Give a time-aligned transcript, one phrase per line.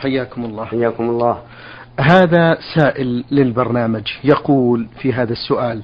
[0.00, 0.64] حياكم الله.
[0.64, 1.38] حياكم الله.
[2.00, 5.82] هذا سائل للبرنامج يقول في هذا السؤال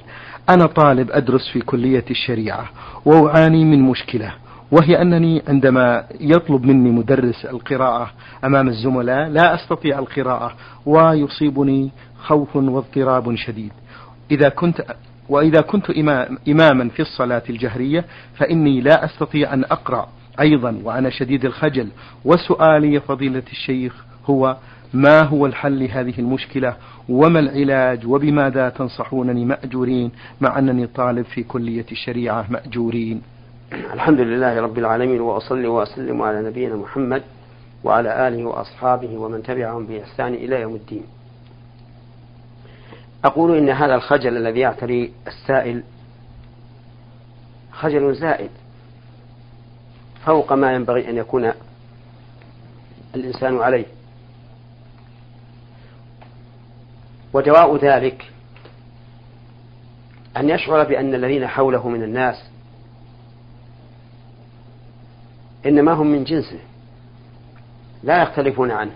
[0.49, 2.69] أنا طالب أدرس في كلية الشريعة
[3.05, 4.33] وأعاني من مشكلة
[4.71, 8.11] وهي أنني عندما يطلب مني مدرس القراءة
[8.43, 10.53] أمام الزملاء لا أستطيع القراءة
[10.85, 13.71] ويصيبني خوف واضطراب شديد.
[14.31, 14.85] إذا كنت
[15.29, 15.89] وإذا كنت
[16.47, 18.05] إماما في الصلاة الجهرية
[18.37, 20.07] فإني لا أستطيع أن أقرأ
[20.39, 21.87] أيضا وأنا شديد الخجل.
[22.25, 24.57] وسؤالي يا فضيلة الشيخ هو
[24.93, 26.75] ما هو الحل لهذه المشكلة
[27.09, 30.11] وما العلاج وبماذا تنصحونني مأجورين
[30.41, 33.21] مع أنني طالب في كلية الشريعة مأجورين؟
[33.93, 37.23] الحمد لله رب العالمين وأصلي وأسلم على نبينا محمد
[37.83, 41.03] وعلى آله وأصحابه ومن تبعهم بإحسان إلى يوم الدين.
[43.25, 45.83] أقول إن هذا الخجل الذي يعتري السائل
[47.71, 48.49] خجل زائد
[50.25, 51.51] فوق ما ينبغي أن يكون
[53.15, 53.85] الإنسان عليه.
[57.33, 58.31] ودواء ذلك
[60.37, 62.49] أن يشعر بأن الذين حوله من الناس
[65.65, 66.59] إنما هم من جنسه
[68.03, 68.91] لا يختلفون عنه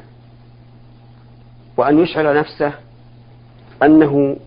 [1.77, 2.73] وأن يشعر نفسه
[3.83, 4.37] أنه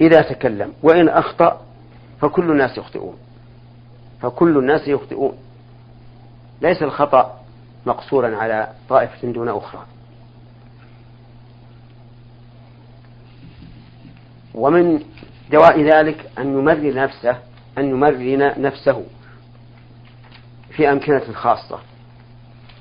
[0.00, 1.60] إذا تكلم وإن أخطأ
[2.20, 3.16] فكل الناس يخطئون
[4.20, 5.36] فكل الناس يخطئون
[6.62, 7.40] ليس الخطأ
[7.86, 9.82] مقصورا على طائفة دون أخرى.
[14.56, 15.02] ومن
[15.50, 17.38] دواء ذلك أن يمرن نفسه
[17.78, 19.04] أن يمرن نفسه
[20.70, 21.78] في أمكنة خاصة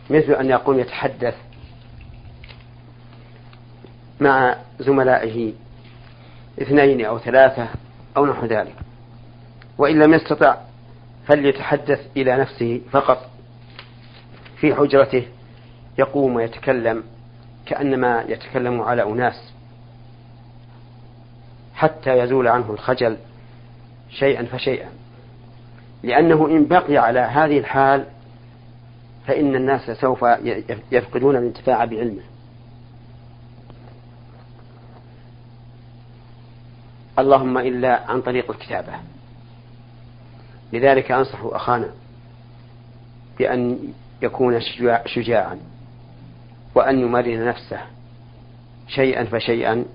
[0.10, 1.36] مثل أن يقوم يتحدث
[4.20, 5.54] مع زملائه
[6.62, 7.68] اثنين أو ثلاثة
[8.18, 8.76] أو نحو ذلك.
[9.78, 10.58] وإن لم يستطع
[11.28, 13.30] فليتحدث إلى نفسه فقط.
[14.58, 15.28] في حجرته
[15.98, 17.04] يقوم ويتكلم
[17.66, 19.55] كأنما يتكلم على أناس.
[21.76, 23.18] حتى يزول عنه الخجل
[24.10, 24.90] شيئا فشيئا.
[26.04, 28.06] لأنه إن بقي على هذه الحال
[29.28, 30.26] فإن الناس سوف
[30.92, 32.24] يفقدون الانتفاع بعلمه.
[37.20, 38.94] اللهم إلا عن طريق الكتابة.
[40.74, 41.90] لذلك أنصح أخانا
[43.40, 43.80] بأن
[44.22, 44.60] يكون
[45.06, 45.60] شجاعا
[46.76, 47.80] وأن يمرن نفسه
[48.88, 49.86] شيئا فشيئا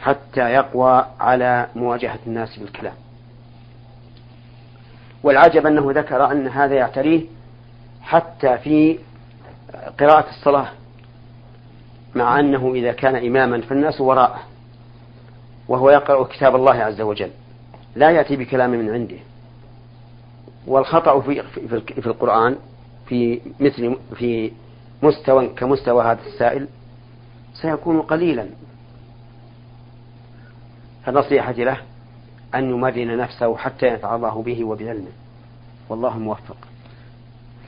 [0.00, 2.94] حتى يقوى على مواجهة الناس بالكلام.
[5.22, 7.22] والعجب أنه ذكر أن هذا يعتريه
[8.02, 8.98] حتى في
[10.00, 10.68] قراءة الصلاة
[12.14, 14.40] مع أنه إذا كان إماما فالناس وراءه
[15.68, 17.30] وهو يقرأ كتاب الله عز وجل
[17.96, 19.16] لا يأتي بكلام من عنده.
[20.66, 21.42] والخطأ في,
[22.00, 22.56] في القرآن
[23.06, 24.52] في مثل في
[25.02, 26.68] مستوى كمستوى هذا السائل
[27.54, 28.46] سيكون قليلا.
[31.10, 31.76] فنصيحتي له
[32.54, 35.12] أن يمرن نفسه حتى الله به وبعلمه.
[35.88, 36.56] والله موفق.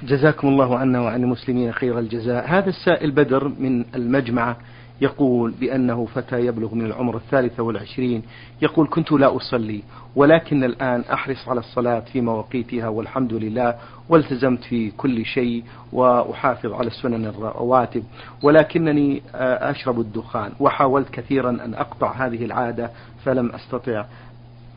[0.02, 2.44] جزاكم الله عنا وعن المسلمين خير الجزاء.
[2.48, 4.56] هذا السائل بدر من المجمعة
[5.00, 8.22] يقول بأنه فتى يبلغ من العمر الثالثة والعشرين.
[8.62, 9.82] يقول كنت لا أصلي
[10.16, 13.74] ولكن الآن أحرص على الصلاة في مواقيتها والحمد لله
[14.08, 18.02] والتزمت في كل شيء وأحافظ على السنن الرواتب
[18.42, 22.90] ولكنني أشرب الدخان وحاولت كثيرا أن أقطع هذه العادة
[23.24, 24.04] فلم أستطع.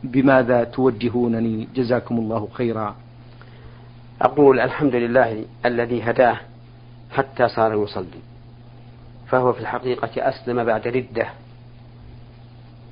[0.03, 2.96] بماذا توجهونني؟ جزاكم الله خيرا.
[4.21, 6.37] أقول الحمد لله الذي هداه
[7.11, 8.19] حتى صار يصلي
[9.27, 11.29] فهو في الحقيقة أسلم بعد ردة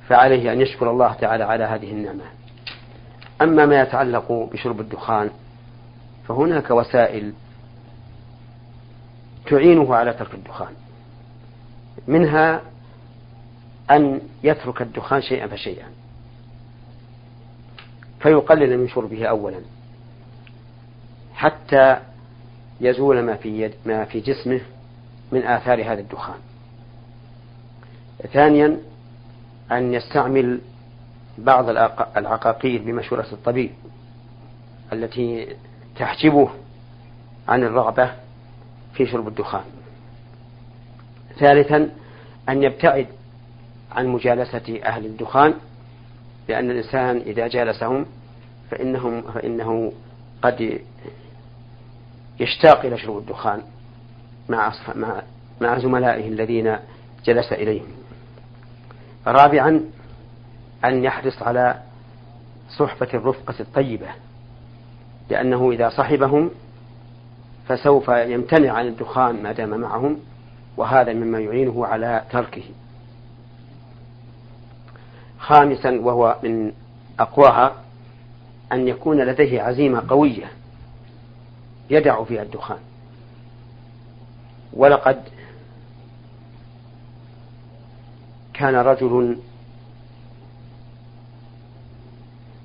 [0.08, 2.24] فعليه أن يشكر الله تعالى على هذه النعمة.
[3.42, 5.30] أما ما يتعلق بشرب الدخان
[6.28, 7.32] فهناك وسائل
[9.46, 10.72] تعينه على ترك الدخان
[12.08, 12.60] منها
[13.90, 15.86] أن يترك الدخان شيئا فشيئا
[18.20, 19.60] فيقلل من شربه أولا.
[21.34, 21.96] حتى
[22.80, 24.60] يزول ما في يد ما في جسمه
[25.32, 26.38] من آثار هذا الدخان.
[28.32, 28.78] ثانيا
[29.72, 30.60] أن يستعمل
[31.38, 31.68] بعض
[32.16, 33.70] العقاقير بمشورة الطبيب
[34.92, 35.56] التي
[35.96, 36.50] تحجبه
[37.48, 38.12] عن الرغبة
[38.94, 39.64] في شرب الدخان.
[41.38, 41.90] ثالثا
[42.48, 43.06] أن يبتعد
[43.92, 45.54] عن مجالسة أهل الدخان
[46.48, 48.06] لأن الإنسان إذا جالسهم
[48.70, 49.92] فإنهم فإنه
[50.42, 50.80] قد
[52.40, 53.62] يشتاق إلى شرب الدخان
[54.48, 55.22] مع مع
[55.60, 56.76] مع زملائه الذين
[57.24, 57.86] جلس إليهم.
[59.26, 59.80] رابعا
[60.84, 61.80] أن يحرص على
[62.78, 64.06] صحبة الرفقة الطيبة
[65.30, 66.50] لأنه إذا صحبهم
[67.68, 70.18] فسوف يمتنع عن الدخان ما دام معهم
[70.76, 72.62] وهذا مما يعينه على تركه.
[75.38, 76.72] خامسا وهو من
[77.20, 77.72] أقواها
[78.72, 80.50] أن يكون لديه عزيمة قوية.
[81.90, 82.78] يدع فيها الدخان.
[84.72, 85.22] ولقد
[88.54, 89.38] كان رجل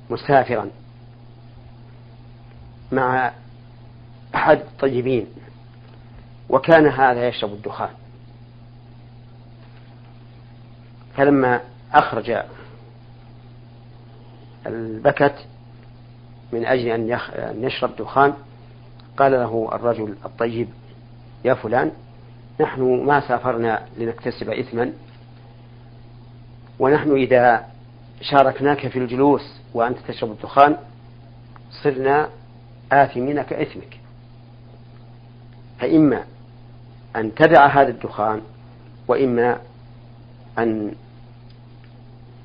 [0.09, 0.69] مسافرا
[2.91, 3.33] مع
[4.35, 5.27] أحد الطيبين
[6.49, 7.89] وكان هذا يشرب الدخان.
[11.15, 11.61] فلما
[11.93, 12.43] أخرج
[14.65, 15.45] البكت
[16.53, 18.33] من أجل أن يشرب دخان
[19.17, 20.67] قال له الرجل الطيب
[21.45, 21.91] يا فلان
[22.59, 24.93] نحن ما سافرنا لنكتسب إثما
[26.79, 27.65] ونحن إذا
[28.21, 30.77] شاركناك في الجلوس وأنت تشرب الدخان
[31.83, 32.29] صرنا
[32.91, 33.99] آثمين كإثمك.
[35.79, 36.23] فإما
[37.15, 38.41] أن تدع هذا الدخان
[39.07, 39.59] وإما
[40.59, 40.95] أن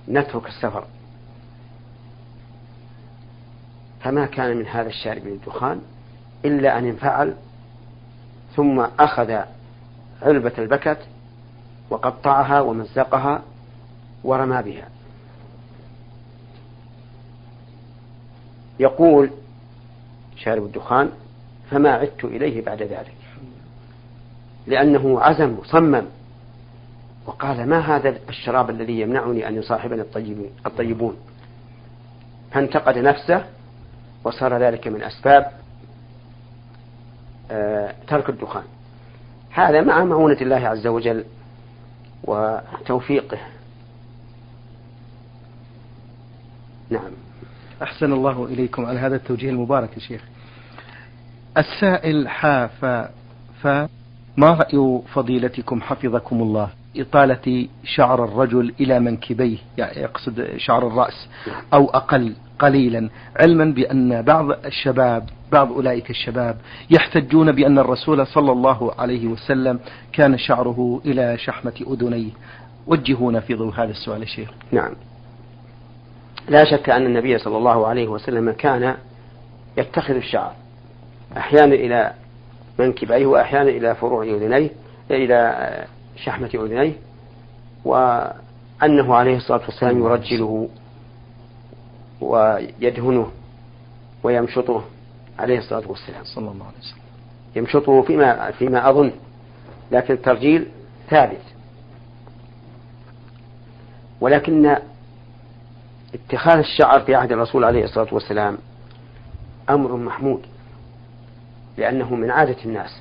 [0.09, 0.85] نترك السفر.
[4.01, 5.81] فما كان من هذا الشارب للدخان
[6.45, 7.35] إلا أن انفعل
[8.57, 9.41] ثم أخذ
[10.23, 10.99] علبة البكت
[11.91, 13.43] وقطعها ومزقها
[14.25, 14.89] ورمى بها.
[18.81, 19.31] يقول
[20.37, 21.11] شارب الدخان
[21.71, 23.15] فما عدت إليه بعد ذلك
[24.67, 26.03] لأنه عزم صمم
[27.27, 31.17] وقال ما هذا الشراب الذي يمنعني أن يصاحبني الطيبون, الطيبون؟
[32.53, 33.45] فانتقد نفسه
[34.25, 35.64] وصار ذلك من أسباب
[38.09, 38.65] ترك الدخان.
[39.51, 41.25] هذا مع معونة الله عز وجل
[42.25, 43.39] وتوفيقه.
[46.91, 47.11] نعم.
[47.83, 50.25] أحسن الله إليكم على هذا التوجيه المبارك يا شيخ.
[51.59, 52.85] السائل حاف
[53.63, 53.67] ف
[54.37, 61.29] ما رأي فضيلتكم حفظكم الله؟ إطالة شعر الرجل إلى منكبيه يعني يقصد شعر الرأس
[61.73, 62.35] أو أقل.
[62.59, 63.11] قليلا.
[63.41, 66.57] علما بأن بعض الشباب بعض أولئك الشباب
[66.91, 69.81] يحتجون بأن الرسول صلى الله عليه وسلم
[70.13, 72.31] كان شعره إلى شحمة أذنيه.
[72.87, 74.51] وجهونا في ضوء هذا السؤال يا شيخ.
[74.73, 74.93] نعم.
[76.49, 78.97] لا شك أن النبي صلى الله عليه وسلم كان
[79.77, 80.53] يتخذ الشعر
[81.37, 82.13] أحيانا إلى
[82.79, 84.71] منكبيه وأحيانا إلى فروع أذنيه
[85.11, 85.69] إلى
[86.17, 86.93] شحمة أذنيه
[87.85, 90.69] وأنه عليه الصلاة والسلام يرجله.
[92.25, 93.31] ويدهنه
[94.23, 94.85] ويمشطه
[95.39, 96.25] عليه الصلاة والسلام.
[96.25, 97.03] صلى الله عليه وسلم.
[97.57, 99.13] يمشطه فيما فيما أظن
[99.93, 100.67] لكن الترجيل
[101.11, 101.43] ثابت.
[104.21, 104.77] ولكن
[106.15, 108.59] اتخاذ الشعر في عهد الرسول عليه الصلاة والسلام
[109.71, 110.43] أمر محمود
[111.77, 113.01] لأنه من عادة الناس.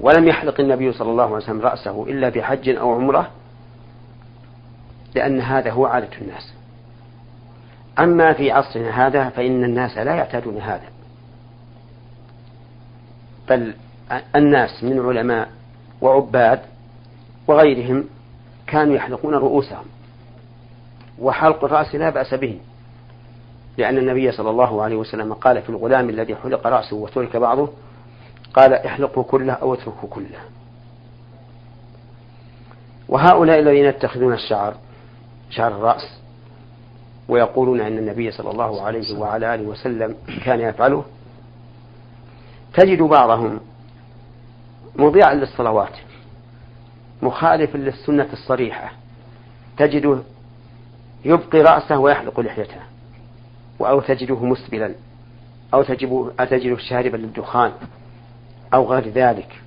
[0.00, 3.30] ولم يحلق النبي صلى الله عليه وسلم رأسه إلا بحج أو عمرة
[5.14, 6.54] لأن هذا هو عادة الناس.
[7.98, 10.88] أما في عصرنا هذا فإن الناس لا يعتادون هذا.
[13.48, 13.74] بل
[14.36, 15.50] الناس من علماء
[16.00, 16.60] وعباد
[17.46, 18.04] وغيرهم
[18.66, 19.84] كانوا يحلقون رؤوسهم.
[21.18, 22.58] وحلق الرأس لا بأس به.
[23.78, 27.68] لأن النبي صلى الله عليه وسلم قال في الغلام الذي حلق رأسه وترك بعضه
[28.54, 30.38] قال احلقه كله أو اتركه كله.
[33.08, 34.74] وهؤلاء الذين يتخذون الشعر
[35.50, 36.18] شعر الرأس
[37.28, 41.04] ويقولون أن النبي صلى الله عليه وعلى آله وسلم كان يفعله.
[42.74, 43.60] تجد بعضهم
[44.96, 45.96] مضيعا للصلوات
[47.22, 48.92] مخالفا للسنة الصريحة
[49.76, 50.18] تجده
[51.24, 52.80] يبقي رأسه ويحلق لحيته
[53.80, 54.94] أو تجده مسبلا
[55.74, 57.72] أو تجده شاربا للدخان
[58.74, 59.60] أو غير ذلك.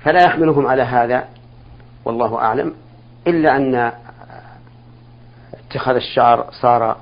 [0.00, 1.28] فلا يحملهم على هذا
[2.04, 2.74] والله أعلم
[3.26, 3.92] إلا أن
[5.54, 6.96] اتخاذ الشعر صار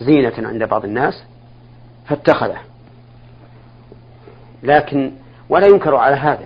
[0.00, 1.24] زينة عند بعض الناس
[2.06, 2.58] فاتخذه.
[4.62, 5.12] لكن
[5.48, 6.44] ولا ينكر على هذا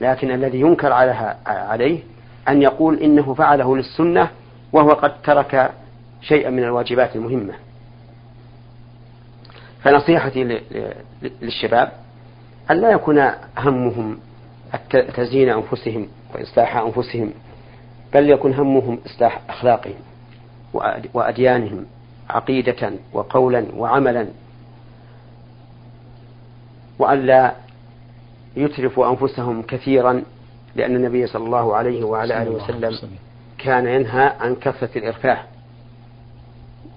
[0.00, 2.00] لكن الذي ينكر على عليه
[2.48, 4.30] أن يقول إنه فعله للسنة
[4.72, 5.70] وهو قد ترك
[6.22, 7.54] شيئا من الواجبات المهمة.
[9.82, 10.60] فنصيحتي
[11.42, 11.92] للشباب
[12.70, 14.18] أن لا يكون همهم
[14.90, 17.32] تزيين أنفسهم وإصلاح أنفسهم
[18.14, 19.94] بل يكن همهم إصلاح أخلاقهم.
[21.14, 21.86] وأديانهم
[22.30, 24.26] عقيدة وقولا وعملا.
[26.98, 27.54] وأن لا
[28.56, 30.22] يترفوا أنفسهم كثيرا
[30.76, 33.10] لأن النبي صلى الله عليه وعلى آله وسلم.
[33.58, 35.38] كان ينهى عن كثرة الإرفاه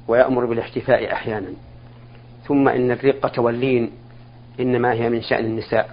[0.07, 1.49] ويأمر بالاحتفاء أحيانا.
[2.47, 3.91] ثم إن الرقة واللين
[4.59, 5.89] إنما هي من شأن النساء.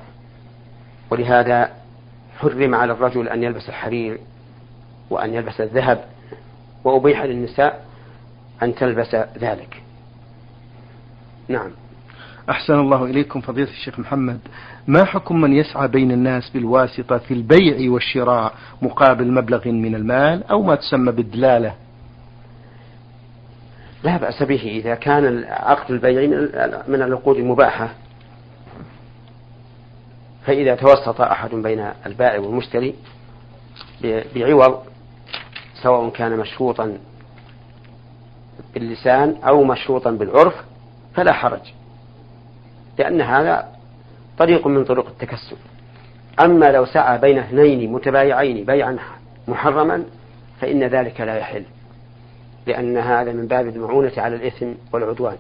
[1.11, 1.71] ولهذا
[2.39, 4.19] حرم على الرجل أن يلبس الحرير
[5.11, 6.05] وأن يلبس الذهب
[6.85, 7.85] وأبيح للنساء
[8.63, 9.83] أن تلبس ذلك.
[11.49, 11.71] نعم.
[12.51, 14.39] أحسن الله إليكم فضيلة الشيخ محمد.
[14.87, 20.63] ما حكم من يسعى بين الناس بالواسطة في البيع والشراء مقابل مبلغ من المال أو
[20.63, 21.75] ما تسمى بالدلالة؟
[24.05, 26.27] لا بأس به إذا كان عقد البيع
[26.89, 27.95] من العقود المباحة
[30.47, 32.95] فإذا توسط أحد بين البائع والمشتري
[34.35, 34.83] بعوض
[35.83, 36.99] سواء كان مشروطا
[38.75, 40.55] باللسان أو مشروطا بالعرف
[41.15, 41.73] فلا حرج.
[42.99, 43.69] لأن هذا
[44.39, 45.57] طريق من طرق التكسب.
[46.45, 48.99] أما لو سعى بين اثنين متبايعين بيعا
[49.49, 50.05] محرما
[50.61, 51.65] فإن ذلك لا يحل
[52.67, 55.37] لأن هذا من باب المعونة على الإثم والعدوان.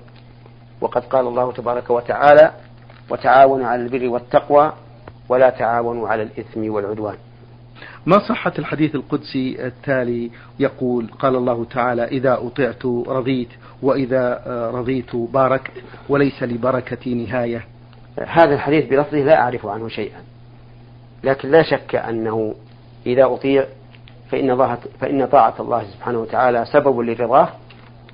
[0.80, 2.52] وقد قال الله تبارك وتعالى
[3.10, 4.72] وتعاونوا على البر والتقوى
[5.28, 7.16] ولا تعاونوا على الإثم والعدوان.
[8.06, 13.48] ما صحة الحديث القدسي التالي يقول قال الله تعالى إذا أطعت رضيت
[13.82, 14.42] وإذا
[14.74, 15.72] رضيت باركت
[16.08, 17.64] وليس لبركتي نهاية.
[18.18, 20.20] هذا الحديث بلفظه لا أعرف عنه شيئا
[21.24, 22.54] لكن لا شك أنه
[23.06, 23.64] إذا أطيع
[24.30, 27.48] فإن, فإن طاعة الله سبحانه وتعالى سبب لرضاه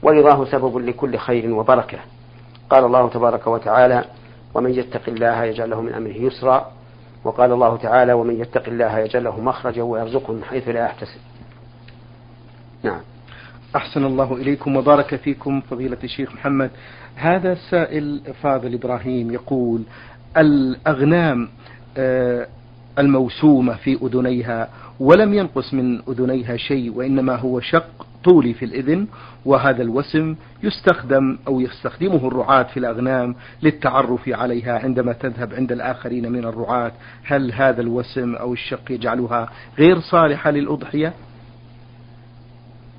[0.03, 1.99] ورضاه سبب لكل خير وبركة.
[2.71, 4.05] قال الله تبارك وتعالى
[4.55, 6.73] ومن يتق الله يجعل له من أمره يسرا
[7.27, 11.21] وقال الله تعالى ومن يتق الله يجعل له مخرجا ويرزقه من حيث لا يحتسب.
[12.83, 13.01] نعم.
[13.77, 16.71] أحسن الله إليكم وبارك فيكم فضيلة الشيخ محمد.
[17.17, 19.83] هذا السائل فاضل إبراهيم يقول
[20.37, 21.49] الأغنام
[21.97, 22.47] آه،
[22.99, 24.69] الموسومة في أذنيها
[25.01, 29.07] ولم ينقص من أذنيها شيء وإنما هو شق طولي في الإذن
[29.45, 36.45] وهذا الوسم يستخدم أو يستخدمه الرعاة في الأغنام للتعرف عليها عندما تذهب عند الآخرين من
[36.45, 36.93] الرعاة.
[37.25, 41.13] هل هذا الوسم أو الشق يجعلها غير صالحة للأضحية؟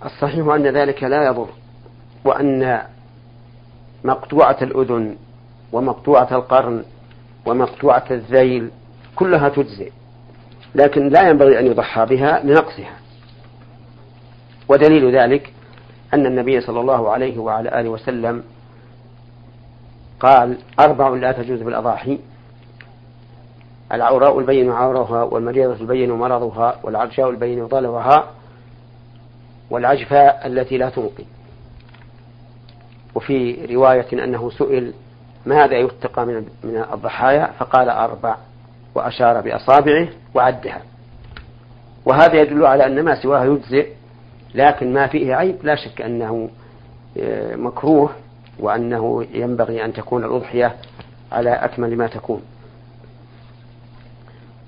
[0.05, 1.49] الصحيح أن ذلك لا يضر
[2.25, 2.81] وأن
[4.03, 5.15] مقطوعة الأذن
[5.71, 6.83] ومقطوعة القرن
[7.45, 8.69] ومقطوعة الذيل
[9.15, 9.91] كلها تجزئ
[10.75, 13.06] لكن لا ينبغي أن يضحى بها لنقصها.
[14.69, 15.53] ودليل ذلك
[16.13, 18.43] أن النبي صلى الله عليه وعلى آله وسلم
[20.19, 22.19] قال أربع لا تجوز بالأضاحي
[23.91, 28.31] العوراء البين عورها والمريضة البين مرضها والعرشاء البين ضلعها
[29.69, 31.23] والعجفاء التي لا تنقي.
[33.15, 34.93] وفي رواية أنه سئل
[35.45, 36.45] ماذا يتقى من
[36.93, 38.35] الضحايا؟ فقال أربع.
[38.95, 40.81] وأشار بأصابعه وعدها.
[42.05, 43.96] وهذا يدل على أن ما سواه يجزئ
[44.55, 46.49] لكن ما فيه عيب لا شك أنه
[47.17, 48.11] آه، مكروه
[48.59, 50.75] وأنه ينبغي أن تكون الأضحية
[51.31, 52.41] على أكمل ما تكون.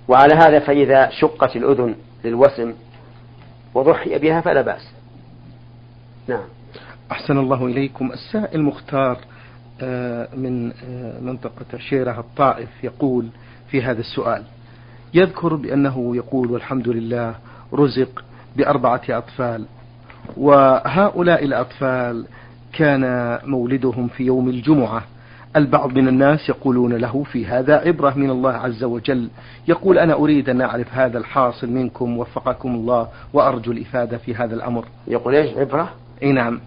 [0.08, 2.74] وعلى هذا فإذا شقت الأذن للوسم
[3.74, 4.92] وضحي بها فلا بأس.
[6.28, 6.46] نعم.
[7.12, 8.12] أحسن الله إليكم.
[8.12, 9.18] السائل مختار
[9.82, 13.28] آه، من آه، منطقة شيرة الطائف يقول
[13.72, 14.44] في هذا السؤال
[15.14, 17.36] يذكر بأنه يقول والحمد لله
[17.74, 18.24] رزق
[18.60, 19.66] بأربعة أطفال.
[20.38, 22.26] وهؤلاء الأطفال
[22.74, 25.04] كان مولدهم في يوم الجمعة.
[25.56, 29.30] البعض من الناس يقولون له في هذا عبرة من الله عز وجل.
[29.68, 34.86] يقول أنا أريد أن أعرف هذا الحاصل منكم وفقكم الله وأرجو الإفادة في هذا الأمر.
[35.08, 35.90] يقول إيش عبرة؟
[36.24, 36.60] أي نعم.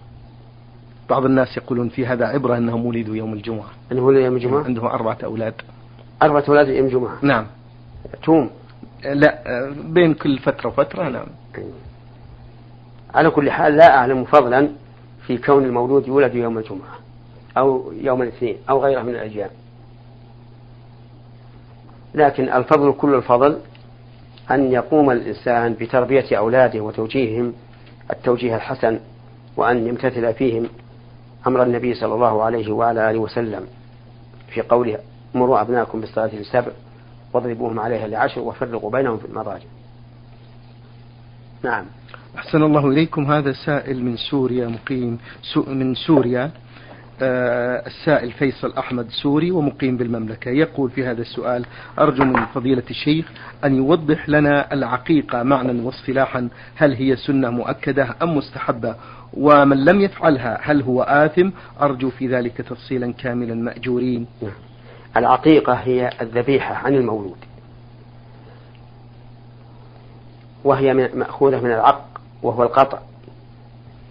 [1.09, 3.69] بعض الناس يقولون في هذا عبرة أنهم ولدوا يوم الجمعة.
[3.91, 5.53] أنه ولد يوم الجمعة؟ عندهم أربعة أولاد.
[6.23, 7.45] أربعة أولاد يوم الجمعة؟ نعم.
[8.23, 8.49] توم.
[9.05, 9.43] لا
[9.85, 11.25] بين كل فترة وفترة نعم.
[13.13, 14.69] على كل حال لا أعلم فضلا
[15.27, 16.99] في كون المولود يولد يوم الجمعة
[17.57, 19.49] أو يوم الاثنين أو غيره من الأيام
[22.15, 23.59] لكن الفضل كل الفضل
[24.51, 27.53] أن يقوم الإنسان بتربية أولاده وتوجيههم
[28.11, 28.99] التوجيه الحسن
[29.57, 30.67] وأن يمتثل فيهم
[31.47, 33.67] أمر النبي صلى الله عليه وعلى آله وسلم
[34.47, 34.97] في قوله
[35.33, 36.71] مروا أبناءكم بالصلاة لسبع
[37.33, 39.65] واضربوهم عليها لعشر وفرقوا بينهم في المضاجع
[41.63, 41.85] نعم.
[42.37, 43.31] أحسن الله إليكم.
[43.31, 45.17] هذا سائل من سوريا مقيم
[45.67, 46.51] من سوريا.
[47.21, 50.51] آه، السائل فيصل أحمد سوري ومقيم بالمملكة.
[50.51, 51.65] يقول في هذا السؤال
[51.99, 53.31] أرجو من فضيلة الشيخ
[53.65, 58.95] أن يوضح لنا العقيقة معنى واصطلاحا هل هي سنة مؤكدة أم مستحبة؟
[59.33, 61.49] ومن لم يفعلها هل هو آثم؟
[61.81, 64.27] أرجو في ذلك تفصيلا كاملا مأجورين.
[64.41, 64.72] نعم.
[65.17, 67.37] العقيقة هي الذبيحة عن المولود.
[70.63, 72.05] وهي مأخوذة من العق
[72.43, 72.99] وهو القطع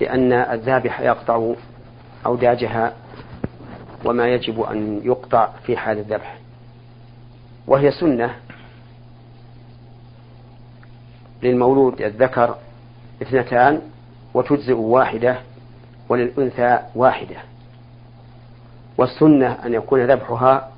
[0.00, 1.52] لأن الذابح يقطع
[2.26, 2.92] أوداجها
[4.04, 6.38] وما يجب أن يقطع في حال الذبح.
[7.66, 8.36] وهي سنة
[11.42, 12.56] للمولود الذكر
[13.22, 13.80] اثنتان
[14.34, 15.38] وتجزئ واحدة
[16.08, 17.36] وللأنثى واحدة.
[18.98, 20.71] والسنة أن يكون ذبحها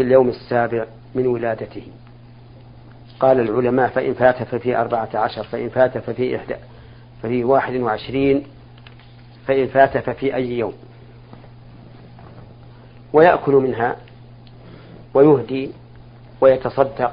[0.00, 1.82] في اليوم السابع من ولادته.
[3.20, 6.54] قال العلماء فإن فات ففي أربعة عشر فإن فات ففي إحدى
[7.22, 8.46] ففي واحد وعشرين
[9.46, 10.72] فإن فات ففي أي يوم.
[13.12, 13.96] ويأكل منها
[15.14, 15.70] ويهدي
[16.40, 17.12] ويتصدق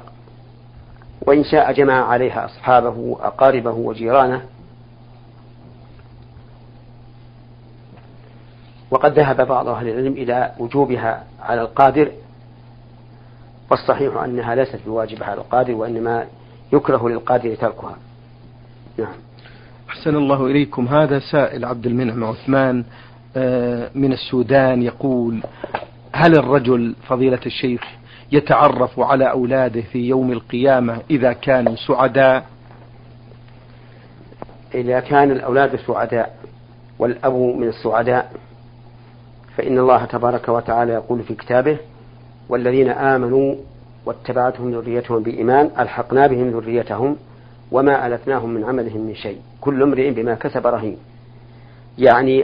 [1.20, 4.42] وإن شاء جمع عليها أصحابه وأقاربه وجيرانه.
[8.90, 12.12] وقد ذهب بعض أهل العلم إلى وجوبها على القادر
[13.70, 16.26] والصحيح أنها ليست بواجبة على القادر وإنما
[16.72, 17.96] يكره للقادر تركها.
[18.98, 19.14] نعم.
[19.88, 20.86] أحسن الله إليكم.
[20.86, 22.84] هذا سائل عبد المنعم عثمان
[23.36, 25.42] آه، من السودان يقول
[26.12, 27.80] هل الرجل فضيلة الشيخ
[28.32, 32.46] يتعرف على أولاده في يوم القيامة إذا كانوا سعداء؟
[34.74, 36.36] إذا كان الأولاد سعداء
[36.98, 38.32] والأب من السعداء
[39.56, 41.78] فإن الله تبارك وتعالى يقول في كتابه
[42.48, 43.54] والذين آمنوا
[44.06, 47.16] واتبعتهم ذريتهم بإيمان ألحقنا بهم ذريتهم
[47.72, 49.40] وما ألتناهم من عملهم من شيء.
[49.60, 50.96] كل امرئ بما كسب رهين.
[51.98, 52.38] يعني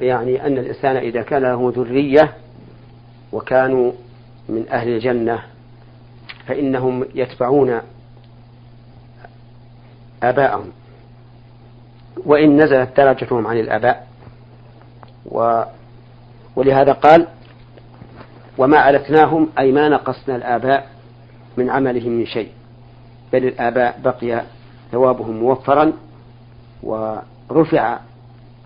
[0.00, 2.32] يعني أن الإنسان إذا كان له ذرية
[3.32, 3.92] وكانوا
[4.48, 5.42] من أهل الجنة
[6.46, 7.80] فإنهم يتبعون
[10.22, 10.70] آباءهم.
[12.26, 14.12] وإن نزلت درجتهم عن الآباء.
[15.26, 15.62] و
[16.56, 17.26] ولهذا قال
[18.62, 20.90] وما ألتناهم أي ما نقصنا الآباء
[21.56, 22.48] من عملهم من شيء.
[23.32, 24.42] بل الآباء بقي
[24.92, 25.92] ثوابهم موفرا
[26.82, 27.98] ورفع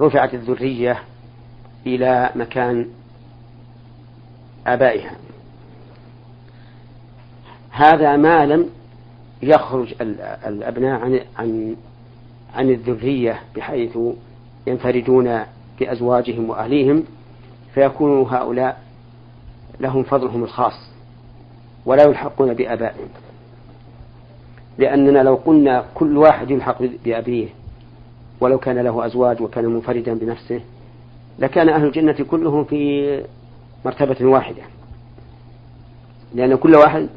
[0.01, 0.99] رفعت الذرية
[1.87, 2.87] إلى مكان
[4.67, 5.17] آبائها.
[7.71, 8.71] هذا ما لم
[9.43, 9.95] يخرج
[10.47, 11.77] الأبناء عن عن
[12.55, 13.99] عن الذرية بحيث
[14.67, 15.41] ينفردون
[15.81, 17.05] بأزواجهم وأهليهم
[17.75, 18.86] فيكون هؤلاء
[19.81, 20.91] لهم فضلهم الخاص
[21.87, 23.09] ولا يلحقون بآبائهم.
[24.79, 27.49] لأننا لو قلنا كل واحد يلحق بأبيه
[28.41, 30.61] ولو كان له أزواج وكان منفردا بنفسه
[31.39, 33.23] لكان أهل الجنة كلهم في
[33.85, 34.63] مرتبة واحدة.
[36.35, 37.09] لأن كل واحد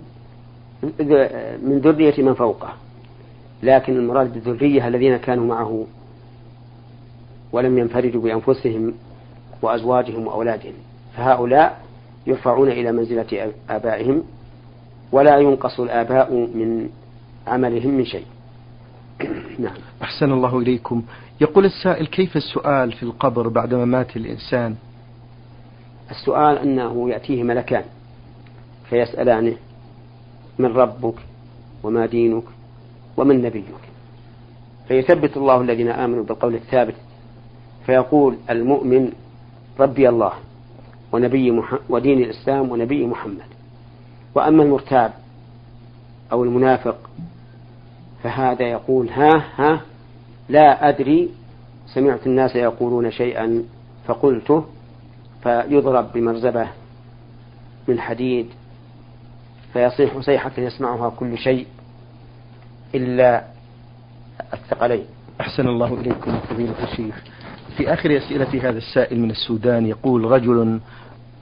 [1.64, 2.74] من ذرية من فوقه
[3.64, 5.86] لكن المراد بالذرية الذين كانوا معه
[7.52, 8.94] ولم ينفردوا بأنفسهم
[9.62, 10.74] وأزواجهم وأولادهم.
[11.18, 11.82] فهؤلاء
[12.28, 14.24] يرفعون إلى منزلة آبائهم
[15.12, 16.90] ولا ينقص الآباء من
[17.48, 18.26] عملهم من شيء.
[19.60, 19.76] نعم.
[20.02, 21.04] أحسن الله إليكم.
[21.42, 24.76] يقول السائل كيف السؤال في القبر بعدما مات الإنسان؟
[26.12, 27.84] السؤال أنه يأتيه ملكان
[28.90, 29.56] فيسألانه
[30.60, 31.16] من ربك
[31.84, 32.44] وما دينك
[33.18, 33.64] ومن نبيك.
[34.88, 36.96] فيثبت الله الذين آمنوا بالقول الثابت
[37.86, 39.12] فيقول المؤمن
[39.80, 40.34] ربي الله.
[41.12, 43.44] ونبي محمد ودين الإسلام ونبي محمد.
[44.36, 45.14] وأما المرتاب
[46.32, 47.10] أو المنافق
[48.24, 49.82] فهذا يقول ها ها
[50.50, 51.30] لا أدري
[51.94, 53.64] سمعت الناس يقولون شيئا
[54.08, 54.66] فقلته
[55.44, 56.68] فيضرب بمرزبة
[57.88, 58.48] من حديد
[59.74, 61.68] فيصيح صيحة يسمعها كل شيء
[62.96, 63.44] إلا
[64.54, 65.06] الثقلين.
[65.42, 67.24] أحسن الله إليكم فضيلة الشيخ.
[67.80, 70.80] في آخر أسئلة هذا السائل من السودان يقول رجل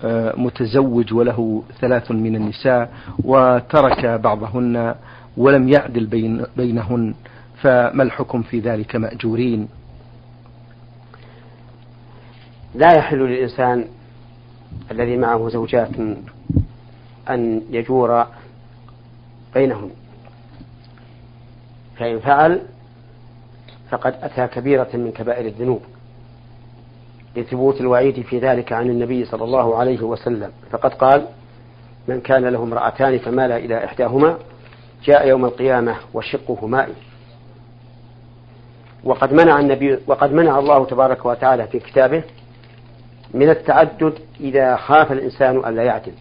[0.04, 4.95] آه، متزوج وله ثلاث من النساء وترك بعضهن
[5.38, 7.13] ولم يعدل بين بينهن
[7.62, 9.67] فما الحكم في ذلك مأجورين؟
[12.76, 13.86] لا يحل للإنسان
[14.91, 15.89] الذي معه زوجات
[17.30, 18.26] أن يجور
[19.54, 19.89] بينهن
[21.95, 22.62] فإن فعل
[23.89, 25.82] فقد أتى كبيرة من كبائر الذنوب.
[27.38, 30.52] لثبوت الوعيد في ذلك عن النبي صلى الله عليه وسلم.
[30.71, 31.26] فقد قال
[32.08, 34.38] من كان له امرأتان فمال إلى إحداهما
[35.04, 36.93] جاء يوم القيامة وشقه مائي
[39.04, 42.23] وقد منع النبي وقد منع الله تبارك وتعالى في كتابه
[43.34, 46.13] من التعدد إذا خاف الإنسان ألا يعدل.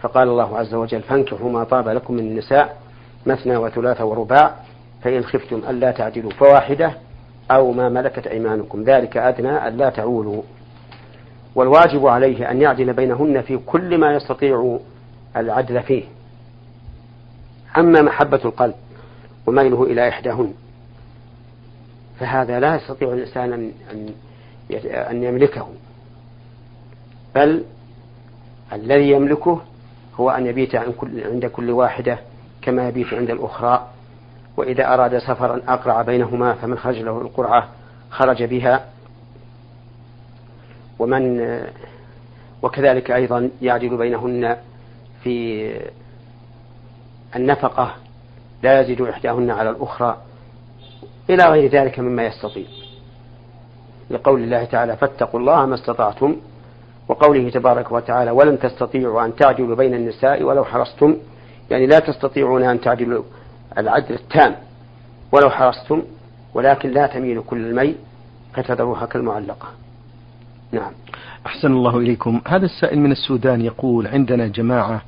[0.00, 2.76] فقال الله عز وجل فانكحوا ما طاب لكم من النساء
[3.26, 4.54] مثنى وثلاث ورباع
[5.02, 6.30] فإن خفتم ألا تعدلوا.
[6.30, 6.94] فواحدة
[7.50, 8.82] أو ما ملكت أيمانكم.
[8.84, 10.42] ذلك أدنى ألا تعولوا.
[11.54, 14.78] والواجب عليه أن يعدل بينهن في كل ما يستطيع
[15.36, 16.04] العدل فيه.
[17.78, 18.74] أما محبة القلب
[19.46, 20.54] وميله إلى إحداهن
[22.20, 23.72] فهذا لا يستطيع الإنسان أن
[25.10, 25.68] أن يملكه.
[27.34, 27.64] بل
[28.72, 29.60] الذي يملكه
[30.14, 32.18] هو أن يبيت عند كل واحدة
[32.62, 33.88] كما يبيت عند الأخرى.
[34.56, 37.68] وإذا أراد سفرا أقرع بينهما فمن خرج له القرعة
[38.10, 38.84] خرج بها.
[40.98, 41.40] ومن
[42.62, 44.56] وكذلك أيضا يعدل بينهن
[45.22, 45.70] في
[47.36, 47.94] النفقة
[48.62, 50.16] لا يزيد إحداهن على الأخرى
[51.30, 52.66] إلى غير ذلك مما يستطيع.
[54.10, 56.36] لقول الله تعالى فاتقوا الله ما استطعتم
[57.08, 61.16] وقوله تبارك وتعالى ولن تستطيعوا أن تعدلوا بين النساء ولو حرصتم.
[61.70, 63.22] يعني لا تستطيعون أن تعدلوا
[63.78, 64.54] العدل التام.
[65.32, 66.02] ولو حرصتم
[66.54, 67.94] ولكن لا تميلوا كل الميل
[68.54, 69.68] فتذروها كالمعلقة.
[70.72, 70.92] نعم.
[71.46, 72.40] أحسن الله إليكم.
[72.48, 75.02] هذا السائل من السودان يقول عندنا جماعة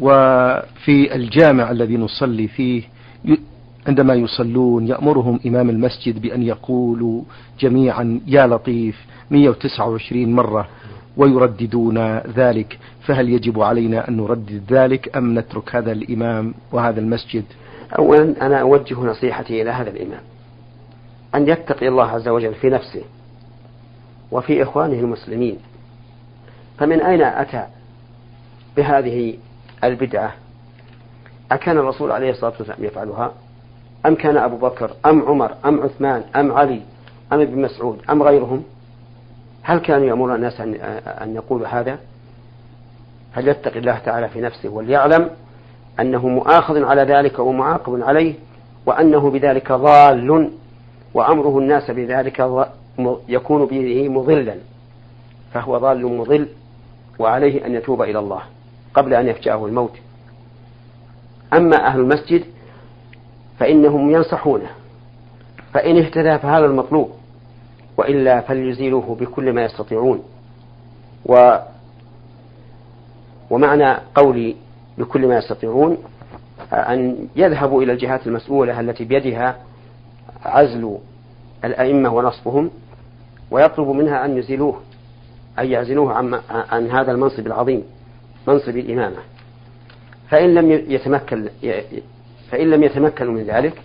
[0.00, 2.82] وفي الجامع الذي نصلي فيه
[3.88, 7.22] عندما يصلون يأمرهم إمام المسجد بأن يقولوا
[7.60, 10.68] جميعا يا لطيف 129 مرة
[11.16, 12.78] ويرددون ذلك.
[13.00, 17.44] فهل يجب علينا أن نردد ذلك أم نترك هذا الإمام وهذا المسجد؟
[17.98, 20.20] أولا أنا أوجه نصيحتي إلى هذا الإمام
[21.34, 23.02] أن يتقي الله عز وجل في نفسه
[24.32, 25.58] وفي إخوانه المسلمين.
[26.78, 27.66] فمن أين أتى
[28.76, 29.38] بهذه
[29.84, 30.34] البدعة؟
[31.52, 33.32] أكان الرسول عليه الصلاة والسلام يفعلها؟
[34.06, 36.80] أم كان أبو بكر أم عمر أم عثمان أم علي
[37.32, 38.64] أم ابن مسعود أم غيرهم؟
[39.62, 40.74] هل كانوا يأمرون الناس أن,
[41.06, 41.98] أن يقولوا هذا؟
[43.34, 45.30] فليتق الله تعالى في نفسه وليعلم
[46.00, 48.34] أنه مؤاخذ على ذلك ومعاقب عليه
[48.86, 50.50] وأنه بذلك ضال
[51.14, 52.66] وأمره الناس بذلك
[53.28, 54.54] يكون به مضلا.
[55.54, 56.48] فهو ضال مضل
[57.18, 58.40] وعليه أن يتوب إلى الله
[58.94, 59.94] قبل أن يفجأه الموت.
[61.52, 62.44] أما أهل المسجد
[63.58, 64.70] فإنهم ينصحونه
[65.74, 67.10] فإن اهتدى فهذا المطلوب
[67.96, 70.22] وإلا فليزيلوه بكل ما يستطيعون.
[71.26, 71.56] و
[73.50, 74.56] ومعنى قولي
[74.98, 75.98] بكل ما يستطيعون
[76.72, 79.56] أن يذهبوا إلى الجهات المسؤولة التي بيدها
[80.44, 80.98] عزل
[81.64, 82.70] الأئمة ونصبهم
[83.50, 84.80] ويطلب منها أن يزيلوه
[85.58, 87.84] أن يعزلوه عن, عن هذا المنصب العظيم
[88.48, 89.16] منصب الإمامة.
[90.28, 91.48] فإن لم يتمكن
[92.50, 93.82] فإن لم يتمكنوا من ذلك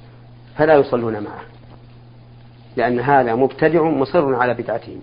[0.58, 1.42] فلا يصلون معه.
[2.78, 4.98] لأن هذا مبتدع مصر على بدعته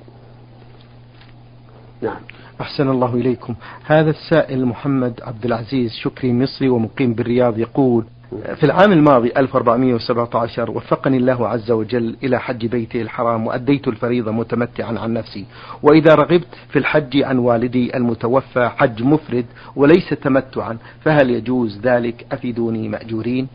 [2.03, 2.21] نعم.
[2.61, 3.55] أحسن الله إليكم.
[3.85, 11.17] هذا السائل محمد عبد العزيز شكري مصري ومقيم بالرياض يقول في العام الماضي 1417 وفقني
[11.17, 15.47] الله عز وجل إلى حج بيته الحرام وأديت الفريضة متمتعا عن نفسي.
[15.83, 19.47] وإذا رغبت في الحج عن والدي المتوفى حج مفرد
[19.77, 23.49] وليس تمتعا فهل يجوز ذلك؟ أفيدوني مأجورين.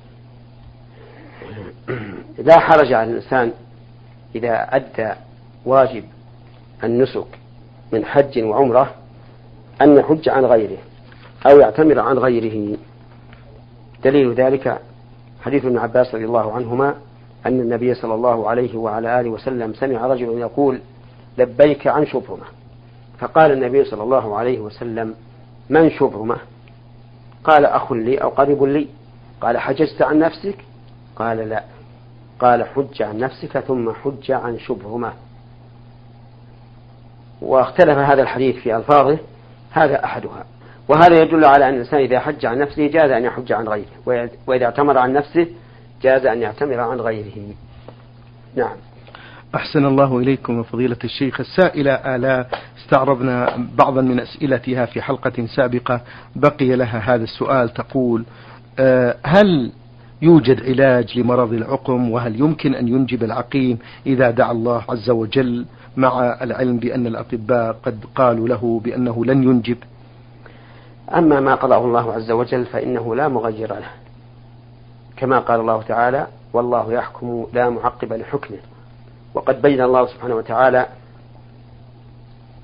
[2.38, 3.52] لا حرج على الإنسان
[4.36, 5.13] إذا أدى
[5.65, 6.04] واجب
[6.84, 7.28] النسك
[7.91, 8.93] من حج وعمرة
[9.82, 10.78] أن يحج عن غيره
[11.50, 12.78] أو يعتمر عن غيره.
[14.04, 14.80] دليل ذلك
[15.41, 16.95] حديث ابن عباس رضي الله عنهما
[17.45, 20.80] أن النبي صلى الله عليه وعلى آله وسلم سمع رجل يقول
[21.38, 22.45] لبيك عن شبرمة.
[23.19, 25.15] فقال النبي صلى الله عليه وسلم
[25.69, 26.38] من شبرمة؟
[27.43, 28.88] قال أخ لي أو قريب لي.
[29.41, 30.58] قال حجزت عن نفسك؟
[31.15, 31.63] قال لا.
[32.39, 35.13] قال حج عن نفسك ثم حج عن شبهمة
[37.41, 39.19] واختلف هذا الحديث في ألفاظه
[39.71, 40.45] هذا أحدها.
[40.88, 44.65] وهذا يدل على أن الإنسان إذا حج عن نفسه جاز أن يحج عن غيره وإذا
[44.65, 45.48] اعتمر عن نفسه
[46.02, 47.54] جاز أن يعتمر عن غيره.
[48.56, 48.76] نعم.
[49.56, 51.39] أحسن الله إليكم فضيلة الشيخ.
[51.39, 56.02] السائلة آلاء استعرضنا بعضا من أسئلتها في حلقة سابقة
[56.36, 58.26] بقي لها هذا السؤال تقول
[58.80, 59.71] آه، هل
[60.21, 65.65] يوجد علاج لمرض العقم؟ وهل يمكن أن ينجب العقيم إذا دعا الله عز وجل؟
[65.97, 69.77] مع العلم بأن الأطباء قد قالوا له بأنه لن ينجب.
[71.15, 73.91] أما ما قضاه الله عز وجل فإنه لا مغير له.
[75.17, 78.58] كما قال الله تعالى والله يحكم لا معقب لحكمه
[79.34, 80.86] وقد بين الله سبحانه وتعالى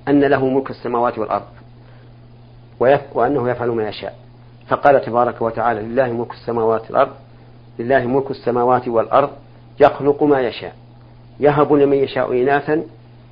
[0.08, 1.48] أن له ملك السماوات والأرض
[3.14, 4.22] وأنه يفعل ما يشاء.
[4.68, 7.12] فقال تبارك وتعالى لله ملك السماوات والأرض
[7.80, 9.30] لله ملك السماوات والأرض
[9.80, 10.76] يخلق ما يشاء
[11.40, 12.84] يهب لمن يشاء إناثا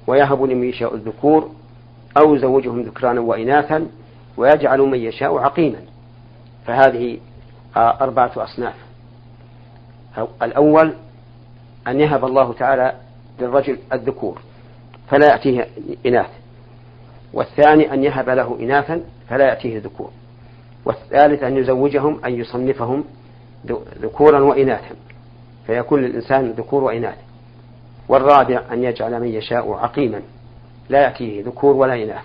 [0.09, 1.49] ويهب لمن يشاء الذكور
[2.17, 3.87] أو يزوجهم ذكرانا وإناثا
[4.37, 5.79] ويجعل من يشاء عقيما.
[6.65, 7.17] فهذه
[7.77, 8.75] أربعة أصناف.
[10.41, 10.93] الأول
[11.87, 12.93] أن يهب الله تعالى
[13.39, 14.41] للرجل الذكور
[15.07, 15.67] فلا يأتيه
[16.05, 16.29] إناث.
[17.33, 20.11] والثاني أن يهب له إناثا فلا يأتيه ذكور.
[20.85, 23.03] والثالث أن يزوجهم أن يصنفهم
[24.01, 24.95] ذكورا وإناثا.
[25.67, 27.17] فيكون للإنسان ذكور وإناث.
[28.09, 30.21] والرابع أن يجعل من يشاء عقيما
[30.89, 32.23] لا يأتيه ذكور ولا إناث.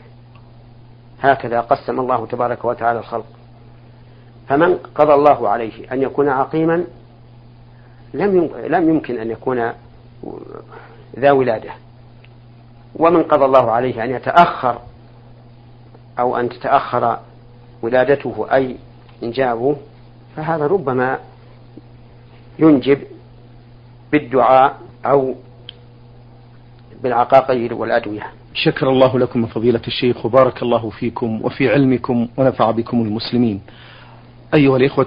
[1.21, 3.27] هكذا قسم الله تبارك وتعالى الخلق.
[4.49, 6.85] فمن قضى الله عليه أن يكون عقيما
[8.15, 9.73] لم لم يمكن أن يكون
[11.19, 11.71] ذا ولادة.
[12.97, 14.79] ومن قضى الله عليه أن يتأخر
[16.19, 17.19] أو أن تتأخر
[17.83, 18.77] ولادته أي
[19.23, 19.77] إنجابه
[20.37, 21.19] فهذا ربما
[22.59, 22.99] ينجب
[24.13, 25.35] بالدعاء أو
[27.05, 28.23] بالعقاقير والأدوية.
[28.55, 33.61] شكر الله لكم فضيلة الشيخ وبارك الله فيكم وفي علمكم ونفع بكم المسلمين.
[34.55, 35.07] أيها الإخوة